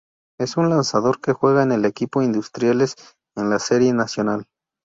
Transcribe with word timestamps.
Es 0.39 0.57
un 0.57 0.71
lanzador 0.71 1.21
que 1.21 1.31
juega 1.31 1.61
en 1.61 1.71
el 1.71 1.85
equipo 1.85 2.21
de 2.21 2.25
Industriales 2.25 2.95
en 3.37 3.51
la 3.51 3.59
Serie 3.59 3.93
Nacional. 3.93 4.47